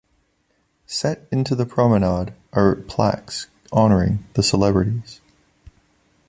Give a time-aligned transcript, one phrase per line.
[0.87, 5.21] Set into the promenade are plaques honouring the celebrities.